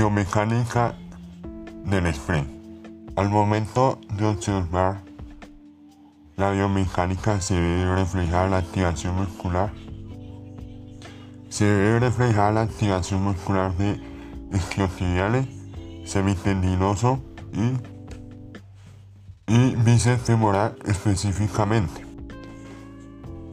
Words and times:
Biomecánica 0.00 0.94
del 1.84 2.06
sprint. 2.06 2.48
Al 3.16 3.28
momento 3.28 4.00
de 4.16 4.24
observar 4.24 5.02
la 6.36 6.52
biomecánica 6.52 7.38
se 7.42 7.60
ve 7.60 7.94
reflejada 7.94 8.48
la 8.48 8.56
activación 8.56 9.16
muscular. 9.16 9.70
Se 11.50 11.66
ve 11.66 12.00
reflejada 12.00 12.50
la 12.50 12.62
activación 12.62 13.24
muscular 13.24 13.76
de 13.76 14.00
isquiotibiales, 14.54 15.46
semitendinoso 16.06 17.20
y, 17.52 19.52
y 19.52 19.76
bíceps 19.84 20.22
femoral 20.22 20.76
específicamente. 20.86 22.06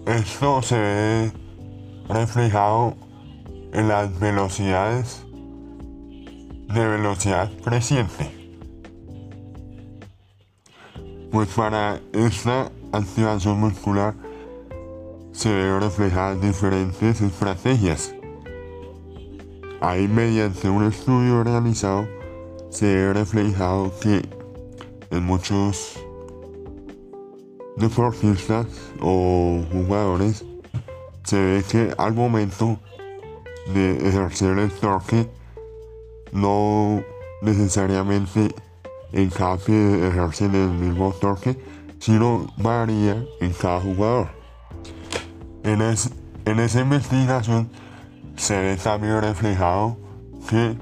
Esto 0.06 0.62
se 0.62 0.80
ve 0.80 1.32
reflejado 2.08 2.96
en 3.74 3.90
las 3.90 4.18
velocidades 4.18 5.27
de 6.74 6.88
velocidad 6.88 7.52
creciente. 7.64 8.32
Pues 11.32 11.50
para 11.50 12.00
esta 12.14 12.72
activación 12.92 13.60
muscular 13.60 14.16
se 15.32 15.54
ven 15.54 15.80
reflejadas 15.80 16.42
diferentes 16.42 17.22
estrategias. 17.22 18.14
Ahí 19.82 20.08
mediante 20.08 20.70
un 20.70 20.86
estudio 20.86 21.44
realizado 21.44 22.08
se 22.70 22.86
ve 22.86 23.14
reflejado 23.14 23.94
que 24.02 24.28
en 25.12 25.24
muchos 25.24 26.00
deportistas 27.78 28.66
o 29.00 29.64
jugadores 29.72 30.44
se 31.24 31.40
ve 31.40 31.64
que 31.70 31.94
al 31.98 32.14
momento 32.14 32.80
de 33.74 33.98
ejercer 34.08 34.58
el 34.58 34.72
torque 34.72 35.30
no 36.32 37.02
necesariamente 37.42 38.54
en 39.12 39.30
cada 39.30 39.58
pie 39.58 40.08
ejercen 40.08 40.54
el 40.56 40.70
mismo 40.70 41.14
torque, 41.14 41.58
sino 42.00 42.48
varía 42.58 43.24
en 43.40 43.54
cada 43.54 43.80
jugador. 43.80 44.30
En, 45.64 45.82
en 45.82 46.60
esa 46.60 46.82
investigación 46.82 47.70
se 48.36 48.60
ve 48.60 48.78
también 48.78 49.22
reflejado 49.22 49.98
que 50.50 50.78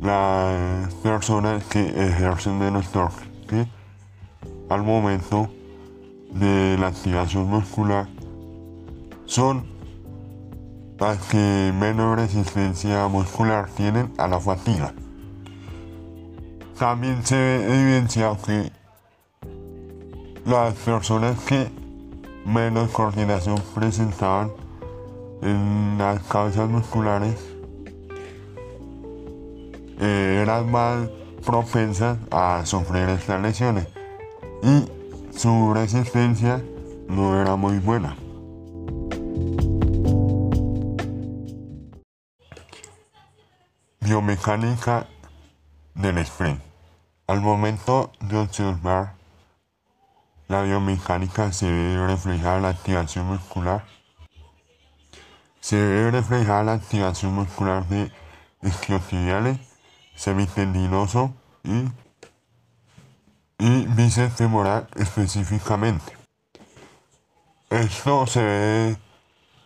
las 0.00 0.92
personas 0.94 1.64
que 1.64 1.80
ejercen 1.80 2.58
menos 2.58 2.90
torque 2.90 3.66
al 4.68 4.82
momento 4.82 5.48
de 6.30 6.76
la 6.78 6.88
activación 6.88 7.48
muscular 7.48 8.08
son 9.26 9.73
las 10.98 11.18
que 11.26 11.72
menos 11.74 12.16
resistencia 12.16 13.08
muscular 13.08 13.68
tienen 13.76 14.12
a 14.18 14.28
la 14.28 14.40
fatiga. 14.40 14.92
También 16.78 17.24
se 17.24 17.36
ve 17.36 17.80
evidenciado 17.80 18.38
que 18.44 18.70
las 20.44 20.74
personas 20.74 21.38
que 21.40 21.68
menos 22.44 22.90
coordinación 22.90 23.56
presentaban 23.74 24.52
en 25.42 25.96
las 25.98 26.22
cabezas 26.24 26.68
musculares 26.68 27.36
eh, 30.00 30.40
eran 30.42 30.70
más 30.70 31.08
propensas 31.44 32.18
a 32.30 32.64
sufrir 32.64 33.08
estas 33.08 33.40
lesiones 33.40 33.86
y 34.62 34.84
su 35.36 35.72
resistencia 35.74 36.62
no 37.08 37.40
era 37.40 37.56
muy 37.56 37.78
buena. 37.78 38.16
Biomecánica 44.14 45.08
del 45.96 46.18
sprint. 46.18 46.62
Al 47.26 47.40
momento 47.40 48.12
de 48.20 48.36
observar 48.36 49.14
la 50.46 50.62
biomecánica 50.62 51.52
se 51.52 51.68
ve 51.68 52.06
reflejada 52.06 52.60
la 52.60 52.68
activación 52.68 53.26
muscular. 53.26 53.84
Se 55.58 55.74
ve 55.74 56.12
reflejada 56.12 56.62
la 56.62 56.72
activación 56.74 57.34
muscular 57.34 57.88
de 57.88 58.12
isquiotibiales, 58.62 59.58
semitendinoso 60.14 61.34
y, 61.64 61.88
y 63.58 63.86
bíceps 63.96 64.36
femoral 64.36 64.86
específicamente. 64.94 66.16
Esto 67.68 68.28
se 68.28 68.44
ve 68.44 68.96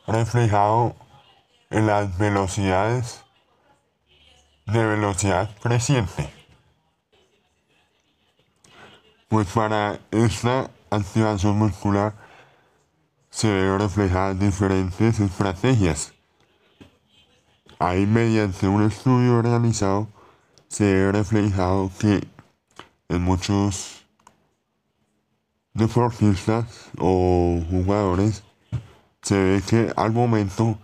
reflejado 0.06 0.96
en 1.68 1.86
las 1.86 2.16
velocidades 2.16 3.27
de 4.72 4.84
velocidad 4.84 5.50
creciente. 5.62 6.30
Pues 9.28 9.46
para 9.48 9.98
esta 10.10 10.70
activación 10.90 11.58
muscular 11.58 12.14
se 13.30 13.50
ven 13.50 13.78
reflejadas 13.78 14.38
diferentes 14.38 15.20
estrategias. 15.20 16.12
Ahí 17.78 18.06
mediante 18.06 18.68
un 18.68 18.82
estudio 18.82 19.40
realizado 19.40 20.08
se 20.68 20.84
ve 20.84 21.12
reflejado 21.12 21.90
que 21.98 22.26
en 23.08 23.22
muchos 23.22 24.04
deportistas 25.72 26.90
o 26.98 27.62
jugadores 27.70 28.42
se 29.22 29.42
ve 29.42 29.62
que 29.66 29.92
al 29.96 30.12
momento 30.12 30.78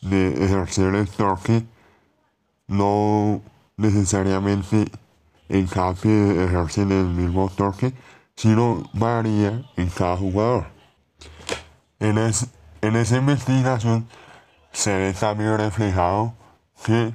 de 0.00 0.44
ejercer 0.44 0.94
el 0.94 1.08
torque 1.08 1.64
no 2.66 3.42
necesariamente 3.76 4.86
en 5.48 5.66
cada 5.66 5.94
pie 5.94 6.44
ejercen 6.44 6.92
el 6.92 7.06
mismo 7.06 7.50
torque, 7.50 7.92
sino 8.34 8.88
varía 8.92 9.64
en 9.76 9.88
cada 9.88 10.16
jugador. 10.16 10.66
En, 11.98 12.18
en 12.18 12.96
esa 12.96 13.16
investigación 13.16 14.08
se 14.72 14.96
ve 14.96 15.14
también 15.14 15.56
reflejado 15.56 16.34
que 16.84 17.14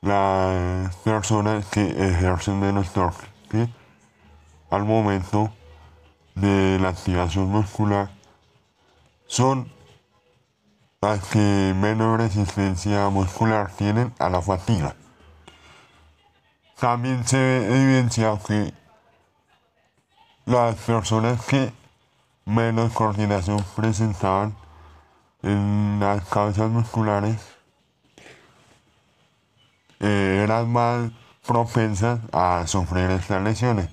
las 0.00 0.94
personas 0.96 1.66
que 1.66 1.82
ejercen 1.82 2.60
menos 2.60 2.92
torque 2.92 3.68
al 4.70 4.84
momento 4.84 5.52
de 6.34 6.78
la 6.80 6.90
activación 6.90 7.48
muscular 7.48 8.10
son 9.26 9.70
las 11.00 11.24
que 11.28 11.74
menos 11.76 12.18
resistencia 12.18 13.08
muscular 13.08 13.70
tienen 13.76 14.12
a 14.18 14.28
la 14.28 14.42
fatiga. 14.42 14.96
También 16.78 17.24
se 17.24 17.36
ve 17.36 17.66
evidenciado 17.66 18.40
que 18.42 18.74
las 20.44 20.74
personas 20.76 21.44
que 21.46 21.72
menos 22.46 22.92
coordinación 22.92 23.64
presentaban 23.76 24.56
en 25.42 26.00
las 26.00 26.24
cabezas 26.24 26.68
musculares 26.68 27.36
eh, 30.00 30.40
eran 30.42 30.72
más 30.72 31.12
propensas 31.46 32.18
a 32.32 32.66
sufrir 32.66 33.10
estas 33.10 33.42
lesiones 33.42 33.88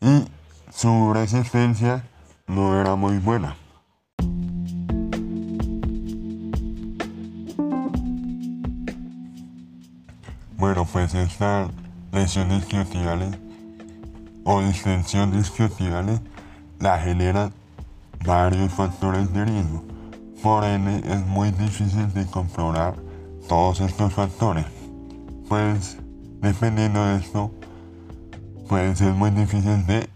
y 0.00 0.28
su 0.70 1.14
resistencia 1.14 2.04
no 2.46 2.78
era 2.78 2.94
muy 2.94 3.16
buena. 3.18 3.56
Bueno, 10.66 10.84
pues 10.84 11.14
esta 11.14 11.68
lesión 12.10 12.50
isquiotibiales 12.50 13.38
o 14.42 14.60
distensión 14.62 15.38
isquiotibiales 15.38 16.20
la 16.80 16.98
generan 16.98 17.52
varios 18.24 18.72
factores 18.72 19.32
de 19.32 19.44
riesgo. 19.44 19.84
Por 20.42 20.64
ende, 20.64 21.04
es 21.08 21.24
muy 21.24 21.52
difícil 21.52 22.12
de 22.12 22.26
comprobar 22.26 22.96
todos 23.48 23.80
estos 23.80 24.12
factores. 24.12 24.66
Pues, 25.48 25.98
dependiendo 26.40 27.04
de 27.04 27.18
esto, 27.18 27.52
puede 28.68 28.96
ser 28.96 29.12
muy 29.12 29.30
difícil 29.30 29.86
de 29.86 30.08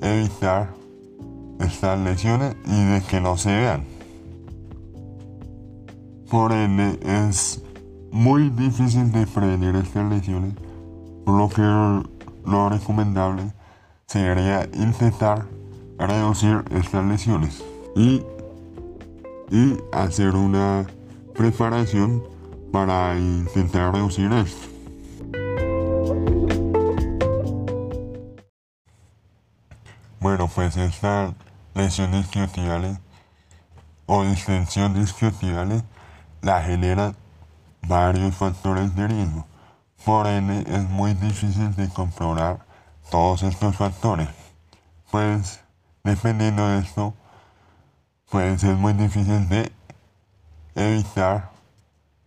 evitar 0.00 0.74
estas 1.60 2.00
lesiones 2.00 2.56
y 2.66 2.84
de 2.86 3.00
que 3.02 3.20
no 3.20 3.36
se 3.36 3.54
vean. 3.54 3.84
Por 6.28 6.50
ende, 6.50 6.98
es 7.04 7.62
muy 8.14 8.48
difícil 8.48 9.10
de 9.10 9.26
prevenir 9.26 9.74
estas 9.74 10.08
lesiones, 10.08 10.54
por 11.24 11.36
lo 11.36 11.48
que 11.48 11.62
lo 12.48 12.68
recomendable 12.68 13.52
sería 14.06 14.68
intentar 14.72 15.46
reducir 15.98 16.62
estas 16.70 17.04
lesiones 17.04 17.64
y, 17.96 18.22
y 19.50 19.76
hacer 19.90 20.36
una 20.36 20.86
preparación 21.34 22.22
para 22.70 23.18
intentar 23.18 23.92
reducir 23.92 24.32
esto. 24.32 24.68
Bueno, 30.20 30.48
pues 30.54 30.76
esta 30.76 31.34
lesión 31.74 32.14
isquiotibiales 32.14 32.96
o 34.06 34.22
distensión 34.22 34.94
de 34.94 35.00
isquiotibiales 35.00 35.82
la 36.42 36.62
genera 36.62 37.16
varios 37.86 38.34
factores 38.34 38.94
de 38.94 39.08
riesgo. 39.08 39.46
Por 40.04 40.26
ende, 40.26 40.64
es 40.66 40.88
muy 40.90 41.14
difícil 41.14 41.74
de 41.76 41.88
controlar 41.88 42.66
todos 43.10 43.42
estos 43.42 43.76
factores. 43.76 44.28
Pues, 45.10 45.60
dependiendo 46.02 46.66
de 46.68 46.80
esto, 46.80 47.14
pues 48.30 48.62
es 48.64 48.76
muy 48.76 48.92
difícil 48.92 49.48
de 49.48 49.72
evitar 50.74 51.50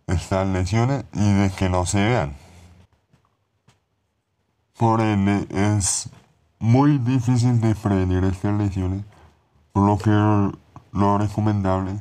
estas 0.06 0.46
lesiones 0.46 1.04
y 1.12 1.32
de 1.34 1.50
que 1.50 1.68
no 1.68 1.86
se 1.86 2.02
vean. 2.02 2.34
Por 4.78 5.00
ende, 5.00 5.46
es 5.50 6.08
muy 6.58 6.98
difícil 6.98 7.60
de 7.60 7.74
prevenir 7.74 8.24
estas 8.24 8.54
lesiones, 8.54 9.04
por 9.72 9.86
lo 9.86 9.98
que 9.98 10.10
lo 10.92 11.18
recomendable 11.18 12.00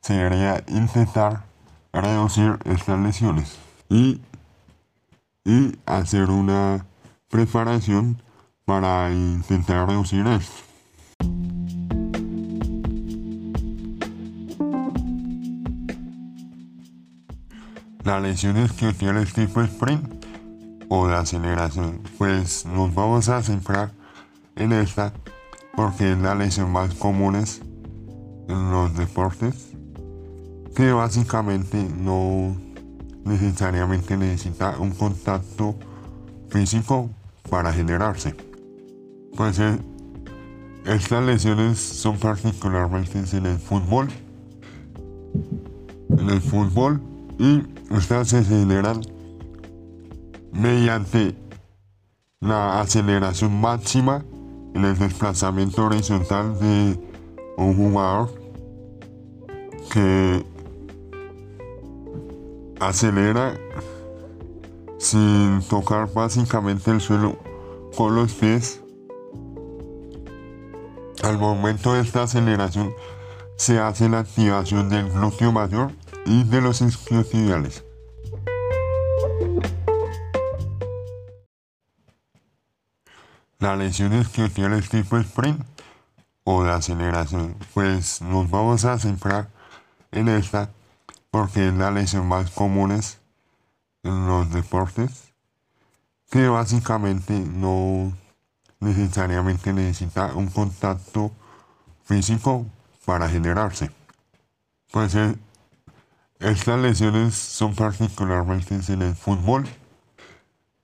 sería 0.00 0.62
intentar 0.68 1.44
reducir 2.00 2.58
estas 2.64 2.98
lesiones. 2.98 3.58
Y, 3.88 4.20
y 5.44 5.78
hacer 5.86 6.30
una 6.30 6.86
preparación 7.28 8.22
para 8.64 9.10
intentar 9.12 9.88
reducir 9.88 10.26
esto. 10.26 10.54
La 18.02 18.20
lesión 18.20 18.58
isquiotibial 18.58 19.32
tipo 19.32 19.62
sprint 19.62 20.24
o 20.88 21.08
de 21.08 21.14
aceleración, 21.14 22.02
pues 22.18 22.66
nos 22.66 22.94
vamos 22.94 23.28
a 23.30 23.42
centrar 23.42 23.92
en 24.56 24.72
esta 24.72 25.14
porque 25.74 26.12
es 26.12 26.18
la 26.18 26.34
lesión 26.34 26.70
más 26.70 26.94
común 26.94 27.36
en 27.36 28.70
los 28.70 28.94
deportes 28.94 29.63
que 30.74 30.92
básicamente 30.92 31.88
no 31.98 32.56
necesariamente 33.24 34.16
necesita 34.16 34.78
un 34.78 34.90
contacto 34.90 35.76
físico 36.48 37.10
para 37.48 37.72
generarse. 37.72 38.34
Pues 39.36 39.58
eh, 39.58 39.78
estas 40.84 41.24
lesiones 41.24 41.78
son 41.78 42.18
particularmente 42.18 43.18
en 43.18 43.46
el 43.46 43.58
fútbol, 43.58 44.08
en 46.10 46.30
el 46.30 46.40
fútbol 46.40 47.00
y 47.38 47.62
estas 47.94 48.28
se 48.28 48.44
generan 48.44 49.00
mediante 50.52 51.34
la 52.40 52.80
aceleración 52.80 53.60
máxima 53.60 54.24
en 54.74 54.84
el 54.84 54.98
desplazamiento 54.98 55.86
horizontal 55.86 56.58
de 56.58 57.00
un 57.56 57.76
jugador 57.76 58.34
que 59.92 60.53
acelera 62.80 63.54
sin 64.98 65.62
tocar 65.68 66.12
básicamente 66.12 66.90
el 66.90 67.00
suelo 67.00 67.38
con 67.96 68.14
los 68.14 68.32
pies. 68.32 68.80
Al 71.22 71.38
momento 71.38 71.94
de 71.94 72.00
esta 72.00 72.22
aceleración 72.22 72.92
se 73.56 73.78
hace 73.78 74.08
la 74.08 74.20
activación 74.20 74.88
del 74.88 75.10
glúteo 75.10 75.52
mayor 75.52 75.92
y 76.26 76.44
de 76.44 76.60
los 76.60 76.80
isquiotibiales. 76.80 77.84
La 83.58 83.76
lesión 83.76 84.12
isquiotibial 84.12 84.74
es 84.74 84.88
tipo 84.88 85.16
sprint 85.16 85.64
o 86.44 86.64
de 86.64 86.70
aceleración, 86.72 87.56
pues 87.72 88.20
nos 88.20 88.50
vamos 88.50 88.84
a 88.84 88.98
centrar 88.98 89.48
en 90.12 90.28
esta 90.28 90.70
porque 91.34 91.66
es 91.66 91.74
la 91.74 91.90
lesión 91.90 92.28
más 92.28 92.48
común 92.52 92.92
en 92.92 94.26
los 94.28 94.52
deportes 94.52 95.32
que 96.30 96.46
básicamente 96.46 97.36
no 97.36 98.12
necesariamente 98.78 99.72
necesita 99.72 100.32
un 100.32 100.46
contacto 100.46 101.32
físico 102.04 102.66
para 103.04 103.28
generarse. 103.28 103.90
Pues 104.92 105.16
estas 106.38 106.78
lesiones 106.78 107.34
son 107.34 107.74
particularmente 107.74 108.78
en 108.92 109.02
el 109.02 109.16
fútbol, 109.16 109.66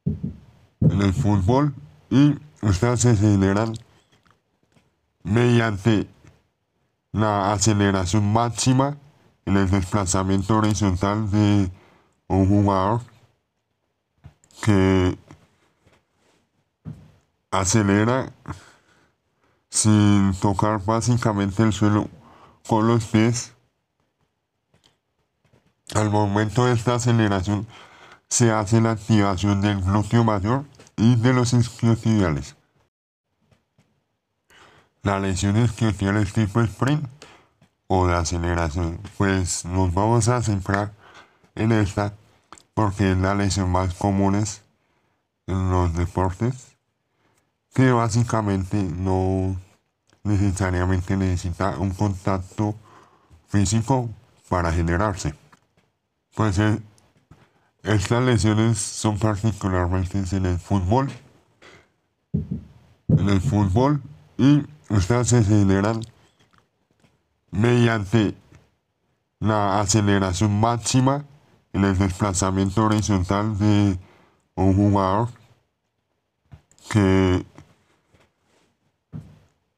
en 0.04 1.00
el 1.00 1.14
fútbol 1.14 1.72
y 2.10 2.36
estas 2.62 3.02
se 3.02 3.14
generan 3.14 3.74
mediante 5.22 6.08
la 7.12 7.52
aceleración 7.52 8.32
máxima 8.32 8.96
en 9.46 9.56
el 9.56 9.70
desplazamiento 9.70 10.58
horizontal 10.58 11.30
de 11.30 11.70
un 12.28 12.48
jugador 12.48 13.00
que 14.62 15.18
acelera 17.50 18.32
sin 19.70 20.34
tocar 20.40 20.84
básicamente 20.84 21.62
el 21.62 21.72
suelo 21.72 22.08
con 22.68 22.86
los 22.86 23.04
pies. 23.06 23.54
Al 25.94 26.10
momento 26.10 26.66
de 26.66 26.72
esta 26.72 26.94
aceleración 26.94 27.66
se 28.28 28.52
hace 28.52 28.80
la 28.80 28.92
activación 28.92 29.60
del 29.60 29.80
glúteo 29.82 30.22
mayor 30.22 30.64
y 30.96 31.16
de 31.16 31.32
los 31.32 31.52
isquiotibiales. 31.52 32.54
La 35.02 35.18
lesión 35.18 35.56
isquiotibial 35.56 36.18
es 36.18 36.32
tipo 36.32 36.60
sprint 36.60 37.04
o 37.92 38.06
de 38.06 38.14
aceleración, 38.14 39.00
pues 39.18 39.64
nos 39.64 39.92
vamos 39.92 40.28
a 40.28 40.40
centrar 40.42 40.92
en 41.56 41.72
esta 41.72 42.14
porque 42.72 43.10
es 43.10 43.18
la 43.18 43.34
lesión 43.34 43.68
más 43.68 43.94
común 43.94 44.36
en 45.48 45.70
los 45.70 45.92
deportes 45.94 46.76
que 47.74 47.90
básicamente 47.90 48.80
no 48.80 49.60
necesariamente 50.22 51.16
necesita 51.16 51.78
un 51.78 51.90
contacto 51.90 52.76
físico 53.48 54.08
para 54.48 54.72
generarse. 54.72 55.34
Pues 56.36 56.60
eh, 56.60 56.78
estas 57.82 58.22
lesiones 58.22 58.78
son 58.78 59.18
particularmente 59.18 60.22
en 60.30 60.46
el 60.46 60.60
fútbol, 60.60 61.10
en 62.32 63.28
el 63.28 63.40
fútbol 63.40 64.00
y 64.38 64.64
estas 64.90 65.26
se 65.26 65.42
generan 65.42 66.02
mediante 67.50 68.34
la 69.38 69.80
aceleración 69.80 70.60
máxima 70.60 71.24
en 71.72 71.84
el 71.84 71.96
desplazamiento 71.98 72.84
horizontal 72.84 73.58
de 73.58 73.98
un 74.54 74.74
jugador 74.76 75.28
que 76.90 77.46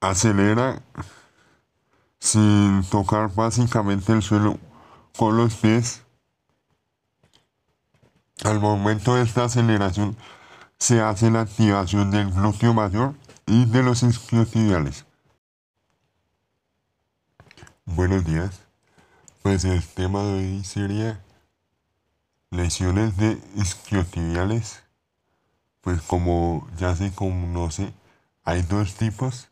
acelera 0.00 0.82
sin 2.18 2.82
tocar 2.90 3.32
básicamente 3.34 4.12
el 4.12 4.22
suelo 4.22 4.58
con 5.16 5.36
los 5.36 5.54
pies 5.54 6.02
al 8.44 8.60
momento 8.60 9.14
de 9.14 9.22
esta 9.22 9.44
aceleración 9.44 10.16
se 10.78 11.00
hace 11.00 11.30
la 11.30 11.42
activación 11.42 12.10
del 12.10 12.32
glúteo 12.32 12.74
mayor 12.74 13.14
y 13.46 13.66
de 13.66 13.82
los 13.82 14.02
isquiotibiales. 14.02 15.04
Buenos 17.84 18.24
días. 18.24 18.60
Pues 19.42 19.64
el 19.64 19.84
tema 19.84 20.22
de 20.22 20.34
hoy 20.34 20.64
sería 20.64 21.20
lesiones 22.50 23.16
de 23.16 23.42
isquiotibiales. 23.56 24.84
Pues 25.80 26.00
como 26.00 26.68
ya 26.78 26.94
se 26.94 27.12
conoce, 27.12 27.92
hay 28.44 28.62
dos 28.62 28.94
tipos 28.94 29.48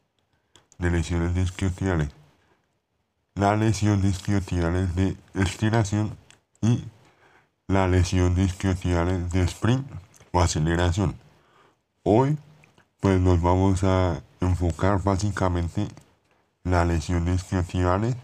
de 0.78 0.92
lesiones 0.92 1.34
de 1.34 1.42
isquiotibiales. 1.42 2.10
La 3.34 3.56
lesión 3.56 4.00
de 4.00 4.10
isquiotibiales 4.10 4.94
de 4.94 5.16
estiración 5.34 6.16
y 6.60 6.84
la 7.66 7.88
lesión 7.88 8.36
de 8.36 8.44
isquiotibiales 8.44 9.32
de 9.32 9.42
sprint 9.42 9.90
o 10.30 10.40
aceleración. 10.40 11.16
Hoy 12.04 12.38
pues 13.00 13.20
nos 13.20 13.42
vamos 13.42 13.82
a 13.82 14.22
enfocar 14.40 15.02
básicamente 15.02 15.88
la 16.64 16.84
lesión 16.84 17.24
de 17.24 17.34
isquiotibiales 17.34 18.16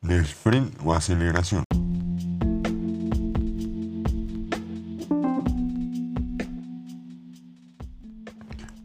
de 0.00 0.20
sprint 0.20 0.74
o 0.84 0.94
aceleración. 0.94 1.64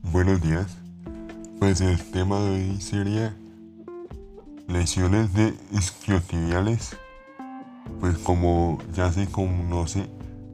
Buenos 0.04 0.42
días. 0.42 0.78
Pues 1.60 1.82
el 1.82 2.00
tema 2.12 2.40
de 2.40 2.50
hoy 2.52 2.82
sería 2.82 3.36
lesiones 4.68 5.34
de 5.34 5.54
isquiotibiales 5.72 6.98
pues 8.00 8.18
como 8.20 8.78
ya 8.94 9.12
se 9.12 9.28
conoce, 9.28 10.10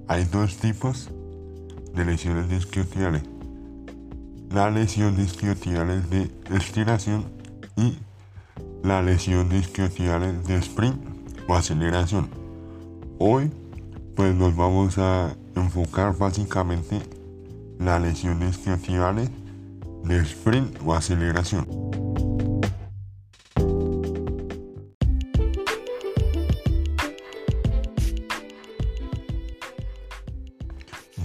hay 0.08 0.26
dos 0.26 0.58
tipos 0.58 1.10
de 1.94 2.06
lesiones 2.06 2.52
isquiotibiales. 2.52 3.24
La 4.50 4.72
lesión 4.72 5.20
isquiotibiales 5.20 6.10
de 6.10 6.32
estiración 6.56 7.26
y 7.76 7.98
la 8.86 9.02
lesión 9.02 9.52
isquiotibiales 9.52 10.46
de 10.46 10.58
sprint 10.58 11.02
o 11.48 11.56
aceleración. 11.56 12.30
Hoy 13.18 13.52
pues 14.16 14.36
nos 14.36 14.56
vamos 14.56 15.00
a 15.00 15.36
enfocar 15.56 16.16
básicamente 16.16 17.02
las 17.80 18.00
lesiones 18.00 18.58
isquiotibiales 18.58 19.32
de 20.04 20.18
sprint 20.20 20.78
o 20.86 20.94
aceleración. 20.94 21.66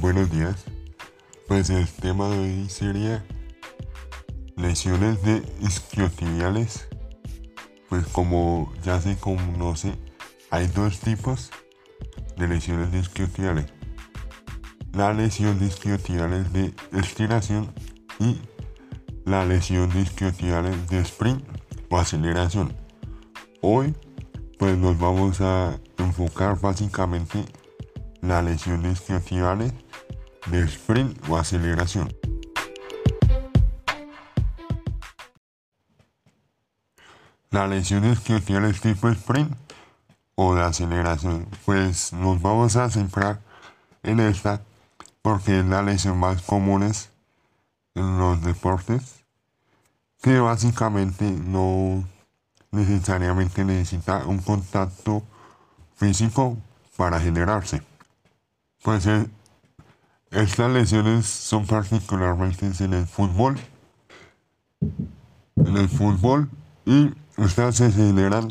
Buenos 0.01 0.31
días. 0.31 0.65
Pues 1.47 1.69
el 1.69 1.87
tema 1.87 2.31
de 2.31 2.39
hoy 2.39 2.69
sería 2.71 3.23
lesiones 4.57 5.23
de 5.23 5.43
isquiotibiales. 5.61 6.90
Pues 7.91 8.07
como 8.07 8.73
ya 8.85 9.01
se 9.01 9.17
conoce, 9.17 9.99
hay 10.51 10.69
dos 10.69 11.01
tipos 11.01 11.51
de 12.37 12.47
lesiones 12.47 12.93
de 12.93 13.01
isquiotibiales. 13.01 13.67
La 14.93 15.13
lesión 15.13 15.59
de 15.59 15.67
isquiotibiales 15.67 16.53
de 16.53 16.73
estiración 16.93 17.75
y 18.21 18.39
la 19.25 19.45
lesión 19.45 19.91
de 19.91 20.03
isquiotibiales 20.03 20.89
de 20.89 21.01
sprint 21.01 21.45
o 21.91 21.99
aceleración. 21.99 22.73
Hoy 23.61 23.93
pues 24.57 24.79
nos 24.79 24.97
vamos 24.97 25.41
a 25.41 25.81
enfocar 25.99 26.61
básicamente 26.61 27.45
la 28.21 28.41
lesión 28.41 28.85
de 28.85 28.93
isquiotibiales 28.93 29.73
de 30.47 30.61
sprint 30.61 31.29
o 31.29 31.37
aceleración. 31.37 32.20
La 37.51 37.67
lesión 37.67 38.05
isquiotibiales 38.05 38.81
tipo 38.81 39.09
sprint 39.09 39.53
o 40.37 40.55
de 40.55 40.63
aceleración, 40.63 41.49
pues 41.65 42.13
nos 42.13 42.41
vamos 42.41 42.77
a 42.77 42.89
centrar 42.91 43.41
en 44.03 44.21
esta 44.21 44.63
porque 45.23 45.59
es 45.59 45.65
la 45.67 45.83
lesión 45.83 46.19
más 46.19 46.43
común 46.43 46.91
en 47.95 48.19
los 48.19 48.43
deportes 48.43 49.21
que 50.23 50.39
básicamente 50.39 51.31
no 51.31 52.05
necesariamente 52.71 53.65
necesita 53.65 54.27
un 54.27 54.39
contacto 54.39 55.23
físico 55.97 56.57
para 56.97 57.21
generarse. 57.21 57.83
Pues 58.83 59.07
eh, 59.07 59.27
estas 60.31 60.71
lesiones 60.71 61.27
son 61.27 61.67
particularmente 61.67 62.71
en 62.85 62.95
el 62.95 63.07
fútbol. 63.07 63.59
En 64.81 65.77
el 65.77 65.89
fútbol 65.89 66.49
y 66.87 67.13
estas 67.41 67.77
se 67.77 67.91
generan 67.91 68.49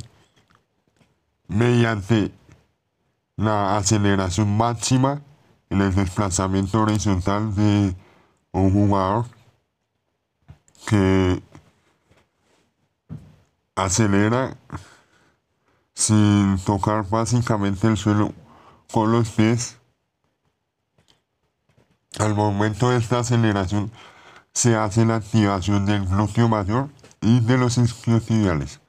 mediante 1.48 2.32
la 3.36 3.78
aceleración 3.78 4.58
máxima 4.58 5.22
en 5.70 5.82
el 5.82 5.94
desplazamiento 5.94 6.82
horizontal 6.82 7.54
de 7.56 7.96
un 8.52 8.74
jugador 8.74 9.26
que 10.88 11.42
acelera 13.76 14.58
sin 15.94 16.58
tocar 16.66 17.08
básicamente 17.08 17.88
el 17.88 17.98
suelo 17.98 18.34
con 18.92 19.12
los 19.12 19.30
pies. 19.30 19.78
Al 22.18 22.34
momento 22.34 22.90
de 22.90 22.98
esta 22.98 23.20
aceleración 23.20 23.92
se 24.52 24.76
hace 24.76 25.06
la 25.06 25.18
activación 25.18 25.86
del 25.86 26.06
glúteo 26.08 26.50
mayor 26.50 26.90
y 27.22 27.40
de 27.40 27.58
los 27.58 27.78
isquiotibiales. 27.78 28.80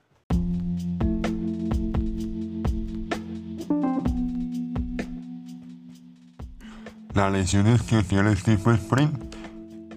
La 7.14 7.28
lesión 7.28 7.66
isquiotibial 7.66 8.40
tipo 8.42 8.70
sprint 8.70 9.34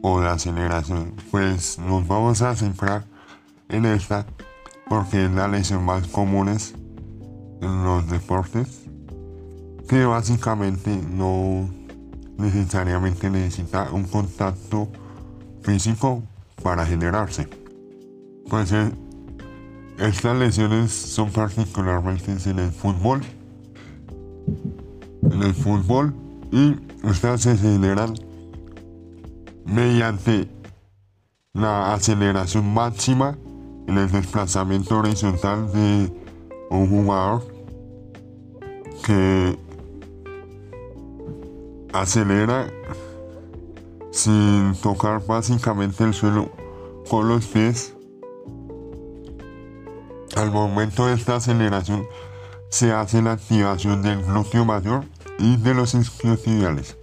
o 0.01 0.19
de 0.19 0.27
aceleración, 0.27 1.13
pues 1.31 1.79
nos 1.79 2.07
vamos 2.07 2.41
a 2.41 2.55
centrar 2.55 3.05
en 3.69 3.85
esta 3.85 4.25
porque 4.89 5.25
es 5.25 5.31
la 5.31 5.47
lesión 5.47 5.85
más 5.85 6.07
común 6.07 6.49
en 6.49 7.83
los 7.83 8.09
deportes 8.09 8.83
que 9.87 10.05
básicamente 10.05 10.89
no 11.11 11.69
necesariamente 12.37 13.29
necesita 13.29 13.91
un 13.91 14.05
contacto 14.05 14.89
físico 15.61 16.23
para 16.61 16.85
generarse. 16.85 17.62
Pues 18.49 18.71
eh, 18.71 18.91
estas 19.99 20.37
lesiones 20.37 20.91
son 20.91 21.31
particularmente 21.31 22.31
en 22.31 22.59
el 22.59 22.71
fútbol. 22.71 23.21
En 25.23 25.43
el 25.43 25.53
fútbol 25.53 26.13
y 26.51 26.75
estas 27.03 27.41
se 27.41 27.57
generan 27.57 28.13
mediante 29.65 30.47
la 31.53 31.93
aceleración 31.93 32.73
máxima 32.73 33.37
en 33.87 33.97
el 33.97 34.11
desplazamiento 34.11 34.99
horizontal 34.99 35.71
de 35.71 36.11
un 36.69 36.89
jugador 36.89 37.43
que 39.05 39.57
acelera 41.93 42.67
sin 44.11 44.73
tocar 44.81 45.25
básicamente 45.25 46.03
el 46.03 46.13
suelo 46.13 46.51
con 47.09 47.27
los 47.27 47.45
pies 47.45 47.92
al 50.35 50.51
momento 50.51 51.07
de 51.07 51.13
esta 51.13 51.35
aceleración 51.35 52.07
se 52.69 52.91
hace 52.91 53.21
la 53.21 53.33
activación 53.33 54.01
del 54.01 54.23
glúteo 54.23 54.65
mayor 54.65 55.05
y 55.39 55.57
de 55.57 55.73
los 55.73 55.93
isquiotibiales. 55.93 56.97